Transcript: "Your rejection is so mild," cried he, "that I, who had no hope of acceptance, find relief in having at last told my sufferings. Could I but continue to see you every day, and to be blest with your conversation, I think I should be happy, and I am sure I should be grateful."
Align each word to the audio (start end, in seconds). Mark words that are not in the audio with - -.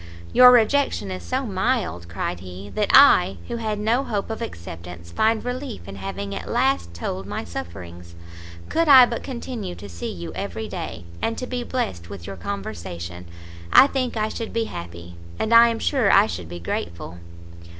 "Your 0.33 0.49
rejection 0.49 1.11
is 1.11 1.21
so 1.21 1.45
mild," 1.45 2.07
cried 2.09 2.39
he, 2.39 2.69
"that 2.73 2.89
I, 2.91 3.37
who 3.47 3.57
had 3.57 3.77
no 3.77 4.03
hope 4.03 4.31
of 4.31 4.41
acceptance, 4.41 5.11
find 5.11 5.45
relief 5.45 5.87
in 5.87 5.97
having 5.97 6.33
at 6.33 6.49
last 6.49 6.95
told 6.95 7.27
my 7.27 7.43
sufferings. 7.43 8.15
Could 8.67 8.87
I 8.87 9.05
but 9.05 9.21
continue 9.21 9.75
to 9.75 9.87
see 9.87 10.09
you 10.11 10.33
every 10.33 10.67
day, 10.67 11.03
and 11.21 11.37
to 11.37 11.45
be 11.45 11.63
blest 11.63 12.09
with 12.09 12.25
your 12.25 12.35
conversation, 12.35 13.25
I 13.71 13.85
think 13.85 14.17
I 14.17 14.29
should 14.29 14.53
be 14.53 14.63
happy, 14.63 15.17
and 15.37 15.53
I 15.53 15.67
am 15.67 15.77
sure 15.77 16.11
I 16.11 16.25
should 16.25 16.49
be 16.49 16.59
grateful." 16.59 17.19